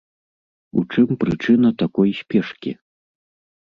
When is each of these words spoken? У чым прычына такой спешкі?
У 0.81 0.85
чым 0.95 1.07
прычына 1.25 1.69
такой 1.85 2.09
спешкі? 2.25 2.71